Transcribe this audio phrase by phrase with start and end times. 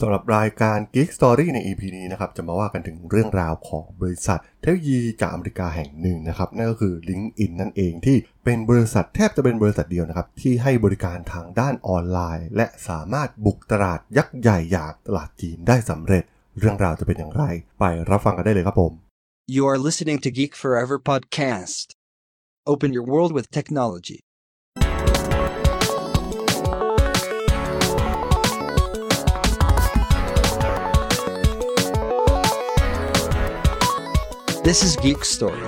[0.00, 16.24] สำหรับรายการ Geek Story ใน EP นี้นะครับจะมาว่ากันถึงเรื่องราวของบริษัทเทคโนโลยีจากอเมริกาแห่งหนึ่งนะครับนั่นก็คือ LinkedIn นั่นเองที่เป็นบริษัทแทบจะเป็นบริษัทเดียวนะครับที่ให้บริการทางด้านออนไลน์ และสามารถบุกตลาดยักษ์ใหญ่อย่างตลาดจีนได้สำเร็จ
[16.58, 17.44] เรื่องราวจะเป็นอย่างไร
[17.78, 18.92] ไปรับฟังกันได้เลยครับผม
[19.56, 21.86] You are listening to Geek Forever podcast.
[22.72, 24.20] Open your world with technology.
[34.68, 35.62] This is Geek Story.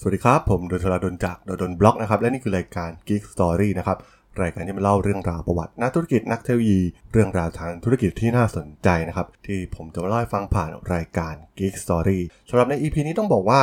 [0.00, 3.98] สวัสดีครับ ผมโดนทราดนจากโดนบล็อกนะครับ และนี่คือรายการ Geek Story นะครับ
[4.42, 6.80] รายการที่มาเล่าเรื่องราวประวัตินักธุรกิจนักเทคโนโลยี
[7.12, 12.18] เรื่องราวทางธุรกิจที่น่าสนใจนะครับ ที่ผมจะมาเล่าให้ฟังผ่านรายการ Geek Story
[12.48, 13.60] สำหรับใน EP นี้ต้องบอกว่า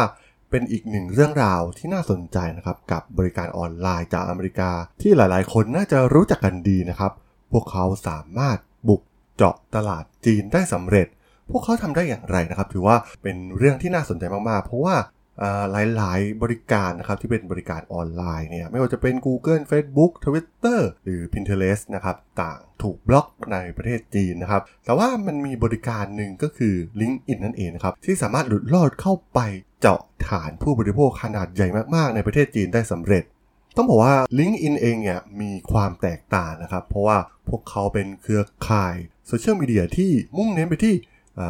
[0.52, 4.72] เป็นอีกหนึ่งเรื่องราวที่น่าสนใจนะครับกับบริการออนไลน์จากอเมริกา
[5.02, 7.12] ที่หลายๆ คนน่าจะรู้จักกันดีนะครับ
[7.52, 9.02] พวกเขาสามารถบุก
[9.35, 11.08] เจาะตลาดจีนได้สำเร็จ
[11.52, 14.96] พวกเขาทำได้อย่างไรนะครับ ถือว่าเป็นเรื่องที่น่าสนใจมาก ๆ เพราะว่า
[15.71, 29.39] หลาย ๆ บริการนะครับที่เป็นบริการออนไลน์เนี่ยไม่ว่าจะเป็น Google Facebook Twitter หรือ Pinterest นะครับต่างถูกบล็อกในประเทศจีนนะครับ แต่ว่ามันมีบริการหนึ่งก็คือ LinkedIn นั่นเองนะครับ ที่สามารถหลุดลอดเข้าไป
[29.79, 33.23] เจาะฐานผู้บริโภคขนาดใหญ่มาก ๆ ในประเทศจีนได้สำเร็จ
[33.77, 37.17] ต้องบอกว่า LinkedIn เองเนี่ยมีความแตกต่างนะครับ เพราะว่า
[37.49, 38.95] พวกเขาเป็นเครือข่าย
[39.27, 40.95] โซเชียลมีเดียที่มุ่งเน้นไปที่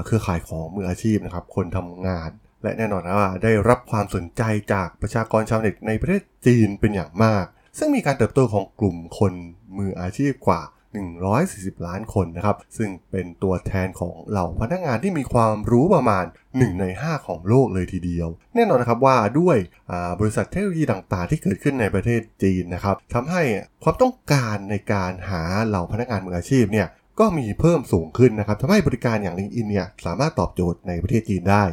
[0.05, 2.31] เครือข่ายของมืออาชีพนะครับ คนทำงาน
[2.63, 4.41] และแน่นอนนะว่าได้รับความสนใจ
[4.73, 7.45] จากประชากรชาวเน็ตในประเทศจีนเป็นอย่างมาก
[7.77, 9.33] ซึ่งมีการเติบโตของกลุ่มคน
[9.77, 10.61] มืออาชีพกว่า
[11.23, 19.57] 140 ล้านคนนะครับ ซึ่งเป็นตัวแทนของเหล่าพนักงานที่มีความรู้ประมาณ 1 ใน 5 ของโลกเลยทีเดียว แน่นอนนะครับว่าด้วย
[20.19, 23.41] บริษัทเทคโนโลยีต่างๆ ที่เกิดขึ้นในประเทศจีนนะครับทำให้
[23.83, 26.87] ความต้องการในการหาเหล่าพนักงานมืออาชีพเนี่ย
[27.19, 31.63] ก็มีเพิ่มสูงขึ้นนะครับทำให้บริการอย่าง LinkedIn เนี่ยสามารถตอบโจทย์ในประเทศจีนได้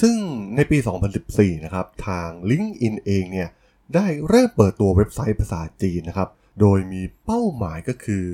[0.00, 0.16] ซึ่ง
[0.56, 0.78] ในปี
[1.20, 3.48] 2014 นะครับ ทาง LinkedIn เองเนี่ย
[3.94, 6.28] ได้เริ่มเปิดตัวเว็บไซต์ภาษาจีนนะครับ
[6.60, 8.24] โดยมีเป้าหมายก็คือ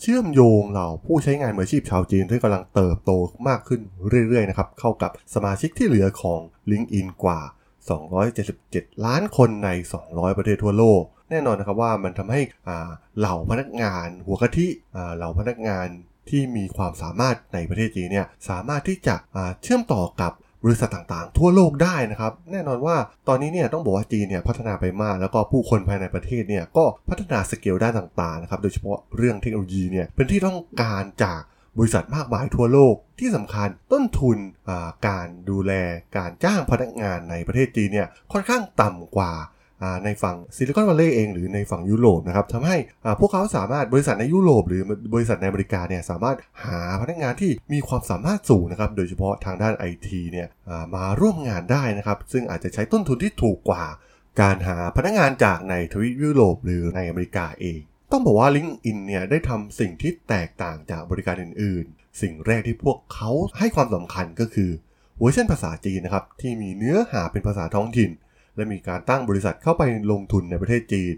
[0.00, 3.10] เชื่อมโยงเหล่าผู้ใช้งานมืออาชีพชาวจีนที่กำลังเติบโต
[3.48, 3.80] มากขึ้น
[4.28, 6.40] เรื่อยๆนะครับ เข้ากับสมาชิกที่เหลือของ
[6.70, 7.40] LinkedIn กว่า
[8.22, 9.68] 277 ล้านคนใน
[10.02, 12.40] 200 ประเทศทั่วโลก แน่นอนนะครับว่ามันทำให้
[13.18, 14.66] เหล่าพนักงาน หัวกะทิ
[15.16, 15.86] เหล่าพนักงาน
[16.30, 19.16] ที่มีความสามารถในประเทศจีนเนี่ยสามารถที่จะ
[19.62, 20.32] เชื่อมต่อกับ
[20.66, 22.96] บริษัทต่างๆ ทั่วโลกได้นะครับ แน่นอนว่า
[23.28, 31.40] ตอนนี้เนี่ยต้องบอกว่าจีนเนี่ยพัฒนาไปมาก แล้วก็ผู้คนภายในประเทศเนี่ยก็พัฒนาสเกลด้านต่างๆนะครับโดยเฉพาะเรื่องเทคโนโลยีเนี่ยเป็นที่ต้องการจาก
[31.78, 34.36] บริษัทมากมายทั่วโลกที่สำคัญต้นทุน
[35.08, 35.72] การดูแล
[36.16, 39.32] การจ้างพนักงานในประเทศจีนเนี่ยค่อนข้างต่ำกว่า
[40.04, 42.76] ในฝั่งซิลิคอนวัลเลย์เองหรือในฝั่งยุโรปนะครับทำให้
[43.20, 44.82] พวกเขาสามารถบริษัทในยุโรปหรือ
[45.14, 50.48] บริษัทในอเมริกาเนี่ยสามารถหาพนักงานที่มีความสามารถสูงนะครับโดยเฉพาะทางด้านไอทีเนี่ย
[50.94, 53.84] มาร่วมงานได้นะครับซึ่งอาจจะใช้ต้นทุนที่ถูกกว่า
[54.40, 57.80] การหาพนักงานจากในทวีปยุโรปหรือในอเมริกาเอง
[58.12, 64.70] ต้องบอกว่า LinkedIn เนี่ยได้ทำสิ่งที่แตกต่างจากบริการอื่น ๆ สิ่งแรกที่พวกเขาให้ความสำคัญก็คือ
[65.18, 68.10] เวอร์ชันภาษาจีนนะครับที่มีเนื้อหาเป็นภาษาท้องถิ่น
[68.56, 71.14] และมีการตั้งบริษัทเข้าไปลงทุนในประเทศจีน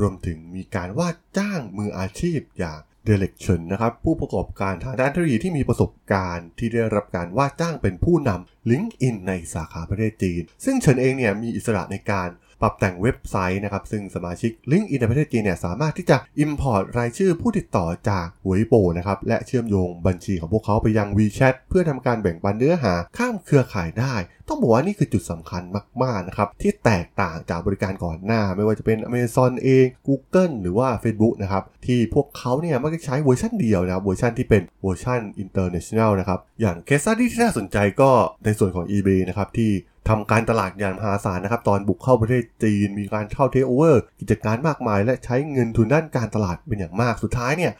[0.00, 1.08] รวมถึงมีการว่า
[1.38, 12.28] จ้างมืออาชีพอย่าง d i r e c t i o n นะครับผู้ประกอบการทางด้านเทคโนโลยีที่มีประสบการณ์ ที่ได้รับการว่าจ้างเป็นผู้นำลิงก์อินในสาขาประเทศจีน ซึ่งเฉินเองเนี่ยมีอิสระในการ
[12.62, 24.14] ปรับแต่งเว็บไซต์นะครับ ซึ่งสมาชิก LinkedIn ในประเทศจีนเนี่ยสามารถที่จะ Import รายชื่อผู้ติดต่อจากหวยโปนะครับ และเชื่อมโยงบัญชีของพวกเขาไปยัง WeChat เพื่อทำการแบ่งปันเนื้อหาข้ามเครือข่ายได้
[24.48, 25.62] ต้องบอกว่านี่คือจุดสำคัญ
[26.02, 38.10] มาก ๆ นะครับ ที่แตกต่างจากบริการก่อนหน้า ไม่ว่าจะเป็น Amazon เอง Google หรือว่า Facebook นะครับ ที่พวกเขาเนี่ยมักจะใช้เวอร์ชันเดียวนะครับเวอร์ชันที่เป็นเวอร์ชัน international นะครับอย่างเคสที่น่าสนใจก็
[38.44, 39.70] ในส่วนของ eBay นะครับที่
[40.10, 47.72] ทำการตลาดอย่างมหาศาลนะครับ ตอนบุกเข้าประเทศจีน มีการเข้าเทโอเวอร์กิจการมากมาย และใช้เงินทุนด้านการตลาดเป็นอย่างมากสุดท้ายเนี่ย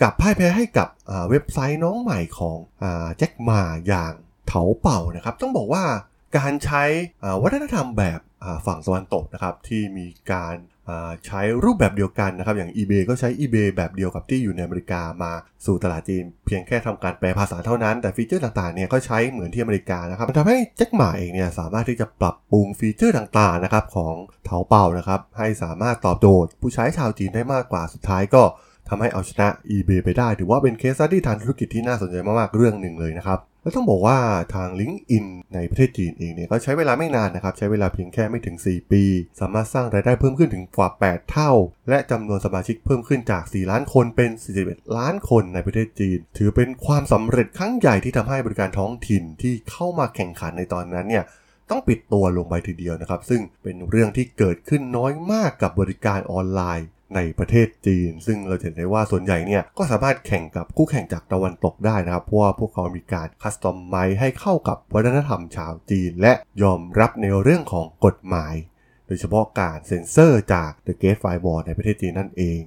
[0.00, 0.88] กลับพ่ายแพ้ให้กับ
[1.30, 2.58] เว็บไซต์น้องใหม่ของ
[3.18, 4.12] แจ็คมาอย่าง
[4.48, 5.84] เถาเป่านะครับ ต้องบอกว่า
[6.38, 6.82] การใช้
[7.42, 8.20] วัฒนธรรมแบบ
[8.66, 10.56] ฝั่งตะวันตกนะครับที่มีการ
[11.26, 15.32] ใช้รูปแบบเดียวกันนะครับ อย่าง eBay ก็ใช้ eBay แบบเดียวกับที่อยู่ในอเมริกามา
[15.66, 24.14] สู่ตลาดจีน เพียงแค่ทำการแปลภาษาเท่านั้น แต่ฟีเจอร์ต่างๆเนี่ยก็ใช้เหมือนที่อเมริกานะครับมันทำให้แจ็คหม่าเองเนี่ยสามารถที่จะปรับปรุงฟีเจอร์ต่างๆนะครับของ
[24.44, 28.42] Taobao นะครับให้สามารถตอบโจทย์ ผู้ใช้ชาวจีนได้มากกว่าสุดท้ายก็
[28.88, 34.18] ทำให้เอาชนะ eBay ไปได้ ถือว่าเป็น case study ทางธุรกิจที่น่าสนใจมากๆเรื่องหนึ่งเลยนะครับ แล้วต้องบอกว่า
[34.54, 39.02] ทาง LinkedIn ในประเทศจีนเองเนี่ยก็ใช้เวลาไม่นานนะครับ ใช้เวลาเพียงแค่ไม่ถึง 4 ปี
[39.40, 41.52] สามารถสร้างรายได้เพิ่มขึ้นถึงกว่า 8 เท่า
[41.88, 44.30] และจำนวนสมาชิกเพิ่มขึ้นจาก 4 ล้านคนเป็น
[44.64, 51.24] 41 ล้านคนในประเทศจีน ถือเป็นความสำเร็จครั้งใหญ่ที่ทำให้บริการท้องถิ่นที่เข้ามาแข่งขันในตอนนั้นเนี่ย
[51.70, 68.54] ต้องปิดตัวลงไปทีเดียวนะครับ ซึ่งเป็นเรื่องที่เกิดขึ้นน้อยมากกับบริการออนไลน์ ในประเทศจีน ซึ่งเราเห็นได้ว่าส่วนใหญ่เนี่ยก็สามารถแข่งกับคู่แข่งจากตะวันตกได้นะครับเพราะว่าพวกเขามีการคัสตอมไมให้เข้ากับวัฒนธรรมชาวจีน และยอมรับในเรื่องของกฎหมาย
[69.06, 72.62] โดยเฉพาะการเซ็นเซอร์จาก The Great Firewall ในประเทศจีนนั่นเอง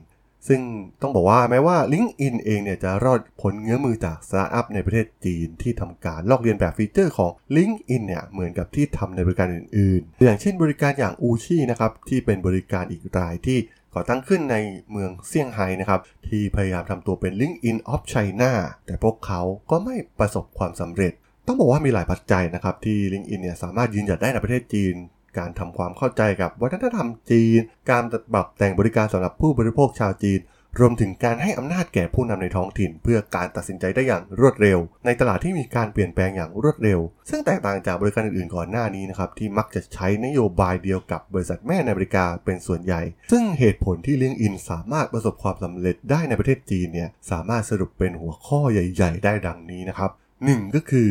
[0.50, 0.62] ซึ่ง
[1.02, 13.60] ต้องบอกว่าแม้ว่า LinkedIn เองเนี่ยจะรอดพ้นเงื้อมือจากสตาร์ทอัพในประเทศจีนที่ทำการลอกเลียนแบบฟีเจอร์ของ LinkedIn เนี่ยเหมือนกับที่ทำในบริการอื่นๆ อย่างเช่นบริการอย่าง Ushi นะครับที่เป็นบริการอีกรายที่
[13.94, 14.56] ก่อตั้งขึ้นใน
[14.92, 18.52] เมืองเซี่ยงไฮ้นะครับ ที่พยายามทำตัวเป็น LinkedIn of China
[18.86, 19.42] แต่พวกเขา
[19.72, 21.14] ก็ไม่ประสบความสำเร็จ
[21.48, 24.96] ต้องบอกว่ามีหลายปัจจัยนะครับ ที่ LinkedIn เนี่ยสามารถยืนหยัดได้ในประเทศจีน
[25.38, 27.60] การทำความเข้าใจกับวัฒนธรรมจีน
[27.92, 28.04] การ
[28.34, 30.40] ปรับแต่งบริการสำหรับผู้บริโภคชาวจีน
[30.80, 37.00] รวมถึงการให้อำนาจแก่ผู้นำในท้องถิ่น เพื่อการตัดสินใจได้อย่างรวดเร็ว ในตลาดที่มีการเปลี่ยนแปลงอย่างรวดเร็ว
[37.30, 50.12] ซึ่งแตกต่างจากบริการอื่นๆก่อนหน้านี้นะครับที่มักจะใช้นโยบายเดียวกับบริษัทแม่ในอเมริกาเป็นส่วนใหญ่ ซึ่งเหตุผลที่ LinkedIn สามารถประสบความสำเร็จได้ในประเทศจีนเนี่ยสามารถสรุปเป็นหัวข้อใหญ่ ๆ ได้ดังนี้นะครับ
[50.46, 51.10] หนึ่งก็คือ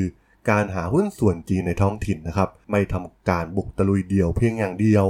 [0.50, 5.06] การหาหุ้นส่วนจีนในท้องถิ่นนะครับไม่ทำการบุกตะลุยเดียวเพียงอย่างเดียว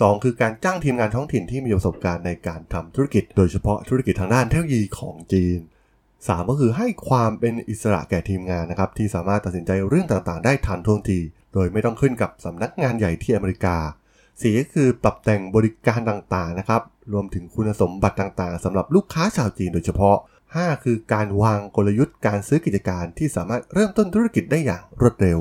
[0.00, 5.58] 2 คือการจ้างทีมงานท้องถิ่นที่มีประสบการณ์ในการทำธุรกิจ โดยเฉพาะธุรกิจทางด้านเทคโนโลยีของจีน
[6.04, 11.18] 3 ก็คือให้ความเป็นอิสระแก่ทีมงานนะครับที่สามารถตัดสินใจเรื่องต่างๆ ได้ทันท่วงที
[11.54, 13.76] โดยไม่ต้องขึ้นกับสำนักงานใหญ่ที่อเมริกา
[14.20, 20.16] 4ก็คือปรับแต่งบริการต่างๆนะครับรวมถึงคุณสมบัติต่างๆสำหรับลูกค้าชาวจีนโดยเฉพาะ
[20.50, 25.38] 5 คือการวางกลยุทธ์การซื้อกิจการที่สามารถเริ่มต้นธุรกิจได้อย่างรวดเร็ว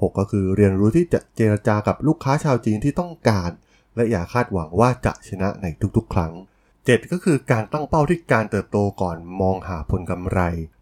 [0.00, 3.50] 6 ก็คือเรียนรู้ที่จะเจรจากับลูกค้าชาวจีนที่ต้องการ
[3.96, 5.66] และอย่าคาดหวังว่าจะชนะใน
[5.96, 6.32] ทุกๆ ครั้ง
[6.72, 10.40] 7 ก็คือการตั้งเป้าที่การเติบโตก่อนมองหาผลกำไร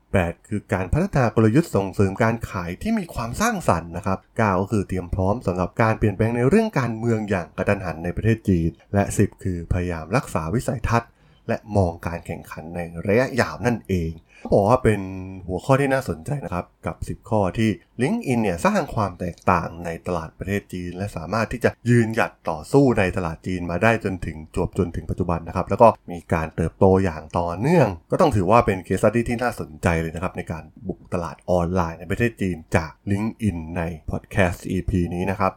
[0.08, 11.10] 8 คือการพัฒนากลยุทธ์ส่งเสริมการขายที่มีความสร้างสรรค์นะครับ 9 ก็คือเตรียมพร้อมสำหรับการเปลี่ยนแปลงในเรื่องการเมืองอย่างกระดันหันในประเทศจีน และ 10 คือพยายามรักษาวิสัยทัศน์
[11.48, 14.10] และมองการแข่งขันในระยะยาวนั่นเอง
[14.52, 15.00] บอกว่าเป็น
[15.46, 17.70] หัวข้อที่น่าสนใจนะครับ กับ 10 ข้อที่
[18.02, 35.52] LinkedIn เนี่ยสร้างความแตกต่างในตลาดประเทศจีน และสามารถที่จะยืนหยัดต่อสู้ในตลาดจีนมาได้จนถึงจวบจนถึงปัจจุบันนะครับ แล้วก็มีการเติบโตอย่างต่อเนื่อง ก็ต้องถือว่าเป็นเคสตี้ที่น่าสนใจเลยนะครับ ในการบุกตลาดออนไลน์ในประเทศจีนจาก LinkedIn ในพอดแคสต์ EP นี้นะครับ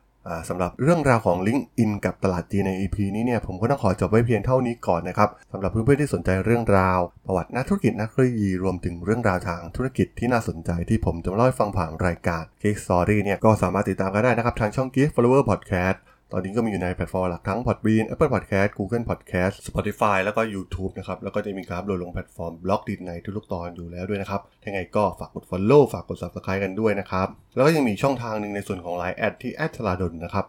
[0.49, 15.97] สำหรับเรื่องราวของ LinkedIn กับตลาดจีนใน EP นี้เนี่ยผมก็ต้องขอจบไว้เพียงเท่านี้ก่อนนะครับสำหรับเพื่อนๆที่สนใจเรื่องราว ประวัตินักธุรกิจนักเทคโนโลยีรวมถึงเรื่องราวทางธุรกิจที่น่าสนใจที่ผมจะมาเล่าให้ฟังผ่านรายการ Geek Story เนี่ยก็สามารถติดตามกันได้นะครับทางช่อง Geek Forever Podcast
[16.33, 26.17] ตอนนี้ก็มีอยู่ในแพลตฟอร์มหลักทั้ง Podbean Apple Podcast Google Podcast Spotify แล้วก็ YouTube นะครับ แล้วก็จะมีการโหลดลงแพลตฟอร์ม Blockdit ในทุกๆตอนอยู่แล้วด้วยนะครับถ้าไงก็ฝากกด Follow ฝากกด
[26.21, 30.45] Subscribe กันด้วยนะครับ แล้วก็ยังมีช่องทางหนึ่งในส่วนของ Line แอดที่แอดธราดลนะครับ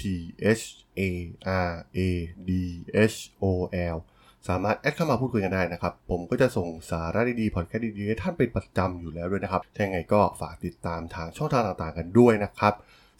[0.00, 0.02] t
[0.60, 0.62] h
[0.98, 1.08] a
[1.70, 2.00] r a
[2.48, 2.50] d
[3.14, 3.44] h o
[3.94, 3.96] l
[4.48, 12.74] สามารถแอดเข้ามาพูดคุยกันได้นะครับ ผมก็จะส่งสาระดีๆพอดแคสต์ดีๆให้ท่านเป็นประจำอยู่แล้วด้วยนะครับถ้าไงก็ฝากติดตามทางช่องทางต่างๆกันด้วยนะครับ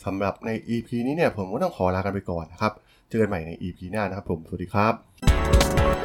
[0.04, 2.72] สำหรับใน EP นี้เนี่ยผมก็ต้องขอลากันไปก่อนนะครับ
[3.08, 6.03] เจอกันใหม่ใน EP หน้านะครับผม สวัสดีครับ